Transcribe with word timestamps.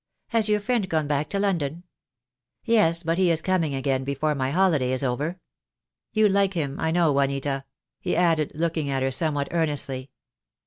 Has 0.29 0.49
your 0.49 0.59
friend 0.59 0.89
gone 0.89 1.05
back 1.05 1.29
to 1.29 1.37
London?" 1.37 1.83
"Yes; 2.65 3.03
but 3.03 3.19
he 3.19 3.29
is 3.29 3.39
coming 3.43 3.75
again 3.75 4.03
before 4.03 4.33
my 4.33 4.49
holiday 4.49 4.91
is 4.93 5.03
over. 5.03 5.39
You 6.11 6.27
like 6.27 6.55
him, 6.55 6.79
I 6.79 6.89
know, 6.89 7.11
Juanita," 7.13 7.65
he 7.99 8.15
added, 8.15 8.53
looking 8.55 8.89
at 8.89 9.03
her 9.03 9.11
somewhat 9.11 9.49
earnestly. 9.51 10.09